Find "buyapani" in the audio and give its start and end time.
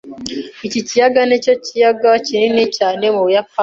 3.25-3.59